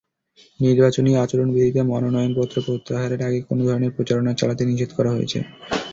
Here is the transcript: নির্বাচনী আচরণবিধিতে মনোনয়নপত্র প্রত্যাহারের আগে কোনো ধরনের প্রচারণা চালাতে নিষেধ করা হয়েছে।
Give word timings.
নির্বাচনী 0.59 1.11
আচরণবিধিতে 1.15 1.81
মনোনয়নপত্র 1.91 2.55
প্রত্যাহারের 2.65 3.21
আগে 3.27 3.39
কোনো 3.49 3.61
ধরনের 3.67 3.95
প্রচারণা 3.95 4.31
চালাতে 4.39 4.63
নিষেধ 4.65 4.91
করা 4.97 5.11
হয়েছে। 5.15 5.39